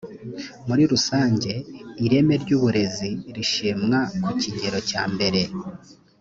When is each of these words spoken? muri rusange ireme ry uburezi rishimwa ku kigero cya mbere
muri 0.67 0.83
rusange 0.91 1.51
ireme 2.05 2.35
ry 2.43 2.51
uburezi 2.57 3.09
rishimwa 3.35 3.99
ku 4.23 4.31
kigero 4.41 4.79
cya 4.89 5.03
mbere 5.13 5.41